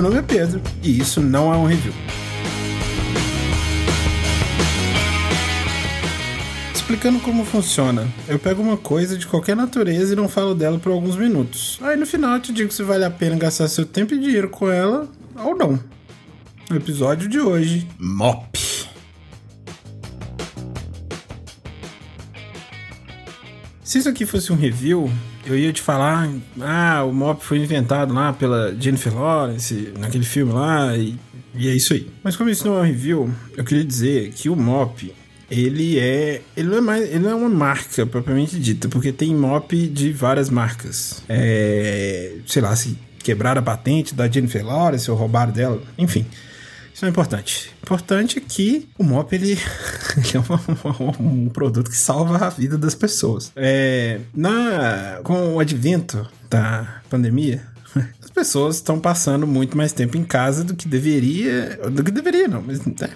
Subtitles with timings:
[0.00, 1.92] Meu nome é Pedro e isso não é um review.
[6.74, 10.90] Explicando como funciona, eu pego uma coisa de qualquer natureza e não falo dela por
[10.90, 11.78] alguns minutos.
[11.82, 14.48] Aí no final eu te digo se vale a pena gastar seu tempo e dinheiro
[14.48, 15.78] com ela ou não.
[16.70, 18.58] No episódio de hoje, MOP.
[23.84, 25.10] Se isso aqui fosse um review,
[25.44, 26.28] eu ia te falar,
[26.60, 31.16] ah, o MOP foi inventado lá pela Jennifer Lawrence, naquele filme lá, e,
[31.54, 32.08] e é isso aí.
[32.22, 35.14] Mas como isso não é um review, eu queria dizer que o MOP,
[35.50, 36.42] ele é.
[36.56, 37.02] Ele não é mais.
[37.08, 41.22] Ele não é uma marca propriamente dita, porque tem MOP de várias marcas.
[41.28, 42.34] É.
[42.46, 46.24] Sei lá, se quebraram a patente da Jennifer Lawrence ou roubaram dela, enfim.
[46.94, 47.70] Isso é importante.
[47.82, 49.52] Importante é que o MOP ele,
[50.16, 53.52] ele é um, um, produto que salva a vida das pessoas.
[53.56, 57.62] É, na, com o advento da pandemia,
[58.22, 61.78] as pessoas estão passando muito mais tempo em casa do que deveria.
[61.90, 63.08] Do que deveria, não, mas estão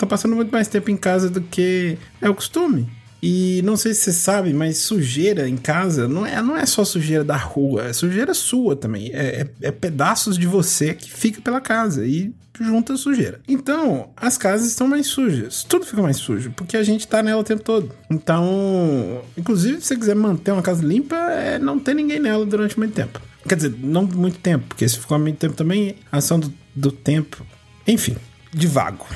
[0.00, 2.90] é, passando muito mais tempo em casa do que é o costume.
[3.22, 6.84] E não sei se você sabe, mas sujeira em casa não é, não é só
[6.84, 9.10] sujeira da rua, é sujeira sua também.
[9.12, 13.40] É, é, é pedaços de você que fica pela casa e junta sujeira.
[13.48, 15.62] Então, as casas estão mais sujas.
[15.62, 17.92] Tudo fica mais sujo, porque a gente tá nela o tempo todo.
[18.10, 22.76] Então, inclusive, se você quiser manter uma casa limpa, é não ter ninguém nela durante
[22.76, 23.20] muito tempo.
[23.48, 27.44] Quer dizer, não muito tempo, porque se ficar muito tempo também, ação do, do tempo.
[27.86, 28.16] Enfim,
[28.52, 29.06] de vago.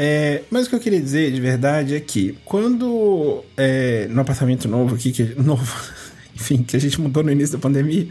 [0.00, 4.68] É, mas o que eu queria dizer de verdade é que quando é, no apartamento
[4.68, 5.76] novo aqui, que novo,
[6.32, 8.06] enfim, que a gente mudou no início da pandemia,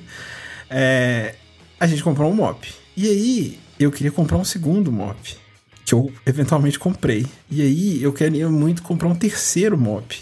[0.69, 1.35] é,
[1.79, 2.67] a gente comprou um mop.
[2.97, 5.37] E aí eu queria comprar um segundo mop,
[5.85, 7.25] que eu eventualmente comprei.
[7.49, 10.21] E aí eu queria muito comprar um terceiro mop.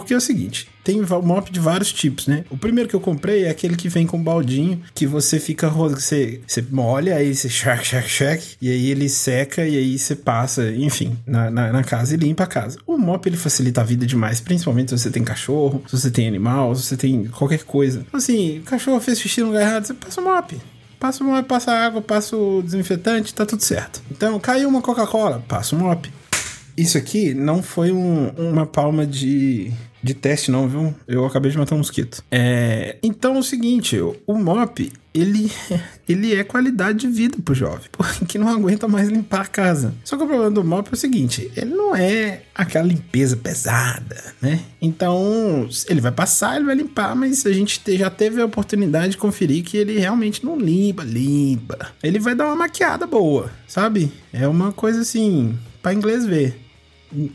[0.00, 2.44] Porque é o seguinte, tem mop de vários tipos, né?
[2.50, 6.40] O primeiro que eu comprei é aquele que vem com baldinho, que você fica, você,
[6.46, 10.70] você molha, aí você shack, shack, shack, e aí ele seca, e aí você passa,
[10.70, 12.78] enfim, na, na, na, casa e limpa a casa.
[12.86, 16.28] O mop, ele facilita a vida demais, principalmente se você tem cachorro, se você tem
[16.28, 18.04] animal, se você tem qualquer coisa.
[18.06, 20.60] Então, assim, o cachorro fez xixi no lugar errado, você passa o mop.
[21.00, 24.02] Passa o mop, passa água, passa o desinfetante, tá tudo certo.
[24.10, 26.12] Então, caiu uma Coca-Cola, passa o mop.
[26.76, 29.72] Isso aqui não foi um, uma palma de,
[30.06, 30.94] de teste, não, viu?
[31.06, 32.22] Eu acabei de matar um mosquito.
[32.30, 35.50] É, então é o seguinte, o MOP, ele,
[36.08, 39.94] ele é qualidade de vida pro jovem, porque não aguenta mais limpar a casa.
[40.04, 44.34] Só que o problema do MOP é o seguinte, ele não é aquela limpeza pesada,
[44.40, 44.60] né?
[44.80, 49.16] Então, ele vai passar, ele vai limpar, mas a gente já teve a oportunidade de
[49.18, 51.92] conferir que ele realmente não limpa, limpa.
[52.02, 54.12] Ele vai dar uma maquiada boa, sabe?
[54.32, 56.66] É uma coisa assim, para inglês ver.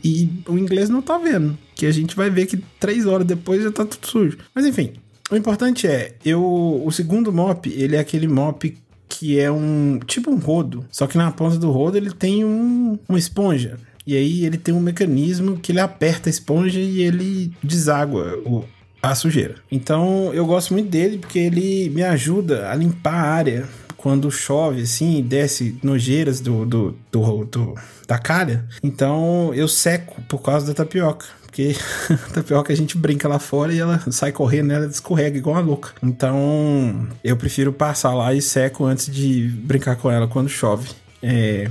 [0.04, 1.58] E o inglês não tá vendo.
[1.74, 4.38] Que a gente vai ver que três horas depois já tá tudo sujo.
[4.54, 4.92] Mas enfim,
[5.30, 6.42] o importante é, eu.
[6.84, 8.76] O segundo mop, ele é aquele mop
[9.08, 9.98] que é um.
[10.06, 10.84] tipo um rodo.
[10.90, 13.78] Só que na ponta do rodo ele tem um, uma esponja.
[14.06, 18.64] E aí ele tem um mecanismo que ele aperta a esponja e ele deságua o,
[19.02, 19.56] a sujeira.
[19.70, 24.82] Então eu gosto muito dele porque ele me ajuda a limpar a área quando chove,
[24.82, 27.74] assim, desce nojeiras do, do, do, do
[28.08, 28.64] da calha.
[28.82, 31.26] Então eu seco por causa da tapioca.
[31.52, 31.76] Porque
[32.08, 34.76] a tapioca a gente brinca lá fora e ela sai correndo, né?
[34.76, 35.90] ela escorrega igual uma louca.
[36.02, 40.88] Então eu prefiro passar lá e seco antes de brincar com ela quando chove.
[41.22, 41.70] É,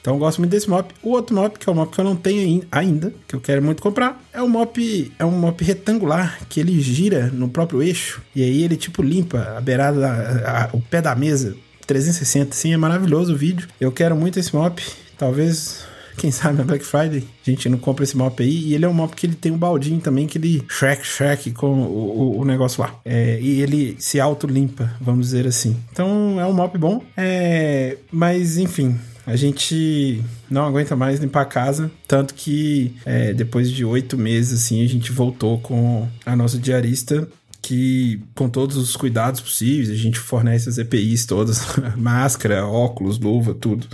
[0.00, 0.94] então eu gosto muito desse mop.
[1.02, 3.60] O outro mop, que é o mop que eu não tenho ainda, que eu quero
[3.60, 8.22] muito comprar, é um mop, é um mop retangular, que ele gira no próprio eixo.
[8.32, 12.72] E aí ele tipo limpa a beirada, a, a, o pé da mesa 360, sim,
[12.72, 13.66] é maravilhoso o vídeo.
[13.80, 14.80] Eu quero muito esse mop.
[15.18, 15.84] Talvez
[16.16, 18.68] quem sabe na Black Friday a gente não compra esse mop aí.
[18.68, 21.50] E ele é um mop que ele tem um baldinho também que ele shrek, shrek
[21.52, 22.98] com o, o, o negócio lá.
[23.04, 25.76] É, e ele se auto-limpa, vamos dizer assim.
[25.92, 27.02] Então é um mop bom.
[27.16, 28.96] É, mas enfim.
[29.26, 34.62] A gente não aguenta mais limpar a casa, tanto que é, depois de oito meses,
[34.62, 37.28] assim, a gente voltou com a nossa diarista
[37.66, 41.62] que com todos os cuidados possíveis, a gente fornece as EPIs todas,
[41.98, 43.88] máscara, óculos, luva, tudo.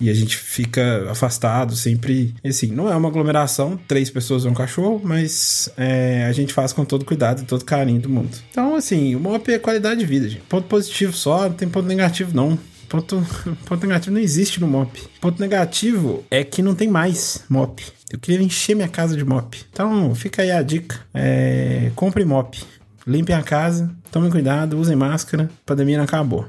[0.00, 2.34] E a gente fica afastado sempre.
[2.44, 6.72] Assim, não é uma aglomeração, três pessoas e um cachorro, mas é, a gente faz
[6.72, 8.36] com todo cuidado e todo carinho do mundo.
[8.50, 10.42] Então, assim, o MOP é qualidade de vida, gente.
[10.42, 12.58] Ponto positivo só, não tem ponto negativo, não.
[12.88, 13.24] Ponto,
[13.64, 15.02] ponto negativo não existe no MOP.
[15.20, 17.82] Ponto negativo é que não tem mais MOP.
[18.10, 19.64] Eu queria encher minha casa de MOP.
[19.72, 21.00] Então, fica aí a dica.
[21.12, 22.62] É, compre MOP.
[23.06, 26.46] Limpem a casa, tomem cuidado, usem máscara, a pandemia não acabou.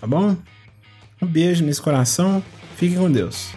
[0.00, 0.36] Tá bom?
[1.22, 2.42] Um beijo nesse coração.
[2.76, 3.52] Fiquem com Deus.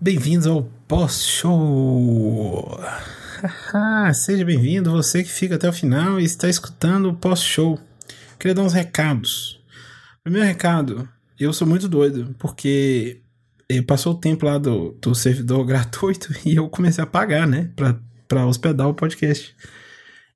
[0.00, 2.78] Bem-vindos ao Pós-Show!
[4.14, 7.78] Seja bem-vindo, você que fica até o final e está escutando o pós-show.
[8.38, 9.60] Queria dar uns recados.
[10.22, 13.20] Primeiro recado, eu sou muito doido, porque
[13.86, 17.98] passou o tempo lá do, do servidor gratuito e eu comecei a pagar, né, pra,
[18.26, 19.54] pra hospedar o podcast.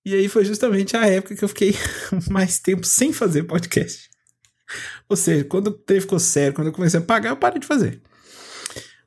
[0.04, 1.74] E aí foi justamente a época que eu fiquei
[2.30, 4.08] mais tempo sem fazer podcast.
[5.08, 7.66] Ou seja, quando o trem ficou sério, quando eu comecei a pagar, eu parei de
[7.66, 8.00] fazer.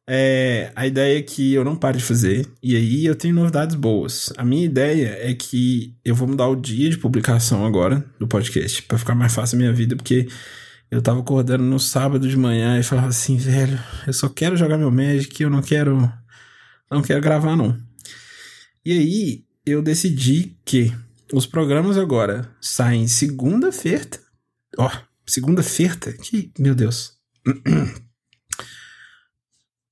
[0.07, 3.75] É, a ideia é que eu não pare de fazer, e aí eu tenho novidades
[3.75, 4.33] boas.
[4.37, 8.83] A minha ideia é que eu vou mudar o dia de publicação agora do podcast,
[8.83, 10.27] para ficar mais fácil a minha vida, porque
[10.91, 14.77] eu tava acordando no sábado de manhã e falava assim, velho, eu só quero jogar
[14.77, 16.11] meu Magic, eu não quero.
[16.91, 17.75] Não quero gravar, não.
[18.85, 20.93] E aí eu decidi que
[21.33, 24.07] os programas agora saem segunda-feira.
[24.77, 24.91] Ó,
[25.25, 26.13] segunda-feira?
[26.21, 26.51] Que.
[26.59, 27.13] Meu Deus.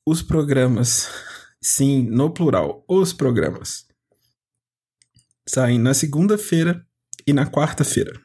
[0.06, 1.10] os programas,
[1.62, 3.86] sim, no plural, os programas,
[5.48, 6.86] saem na segunda-feira
[7.26, 8.20] e na quarta-feira.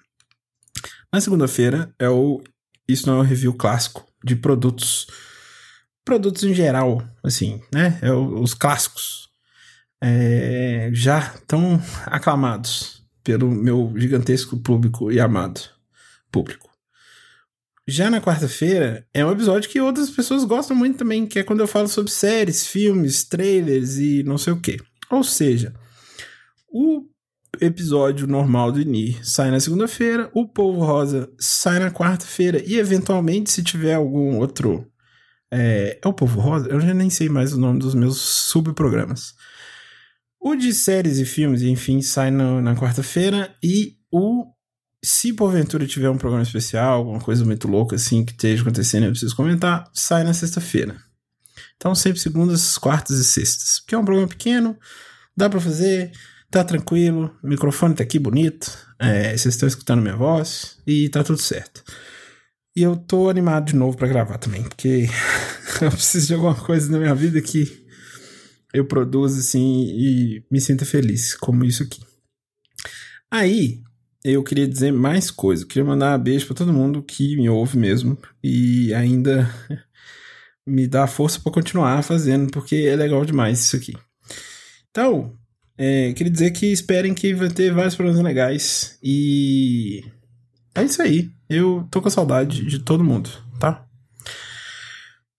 [1.13, 2.43] Na segunda-feira é o
[2.89, 5.07] Isso Não é um Review Clássico de produtos.
[6.05, 7.99] Produtos em geral, assim, né?
[8.01, 9.29] É o, os clássicos.
[10.01, 15.61] É, já tão aclamados pelo meu gigantesco público e amado
[16.31, 16.71] público.
[17.89, 21.61] Já na quarta-feira é um episódio que outras pessoas gostam muito também, que é quando
[21.61, 24.77] eu falo sobre séries, filmes, trailers e não sei o que.
[25.09, 25.73] Ou seja,
[26.69, 27.05] o
[27.61, 33.51] episódio normal do INI sai na segunda-feira, o Povo Rosa sai na quarta-feira e eventualmente
[33.51, 34.91] se tiver algum outro
[35.53, 36.69] é, é o Povo Rosa?
[36.69, 39.33] Eu já nem sei mais o nome dos meus subprogramas.
[40.41, 44.56] O de séries e filmes, enfim, sai no, na quarta-feira e o
[45.07, 49.07] se porventura tiver um programa especial, alguma coisa muito louca assim que esteja acontecendo e
[49.07, 50.97] eu preciso comentar, sai na sexta-feira.
[51.77, 53.79] Então sempre segundas, quartas e sextas.
[53.79, 54.77] Porque é um programa pequeno,
[55.37, 56.11] dá para fazer,
[56.51, 61.23] tá tranquilo, o microfone tá aqui bonito, é, vocês estão escutando minha voz e tá
[61.23, 61.85] tudo certo.
[62.75, 65.09] E eu tô animado de novo para gravar também, porque
[65.81, 67.87] eu preciso de alguma coisa na minha vida que
[68.75, 72.01] eu produza assim e me sinta feliz, como isso aqui.
[73.31, 73.86] Aí,
[74.33, 75.63] eu queria dizer mais coisa.
[75.63, 79.49] Eu queria mandar um beijo para todo mundo que me ouve mesmo e ainda
[80.67, 83.95] me dá força para continuar fazendo, porque é legal demais isso aqui.
[84.91, 85.33] Então,
[85.79, 90.03] é, queria dizer que esperem que vai ter vários programas legais e
[90.75, 91.31] é isso aí.
[91.49, 93.31] Eu tô com saudade de todo mundo,
[93.61, 93.87] tá?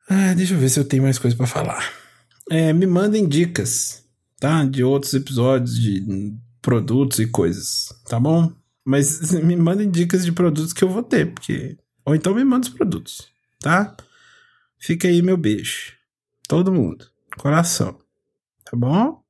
[0.09, 1.91] Ah, deixa eu ver se eu tenho mais coisa para falar.
[2.49, 4.05] É, me mandem dicas,
[4.39, 4.63] tá?
[4.63, 6.05] De outros episódios, de
[6.61, 8.49] produtos e coisas, tá bom?
[8.87, 11.77] Mas me mandem dicas de produtos que eu vou ter, porque.
[12.05, 13.27] Ou então me mandem os produtos,
[13.59, 13.93] tá?
[14.79, 15.91] Fica aí meu beijo.
[16.47, 17.05] Todo mundo.
[17.37, 17.99] Coração.
[18.63, 19.21] Tá bom?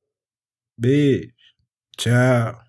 [0.78, 1.34] Beijo.
[1.98, 2.67] Tchau.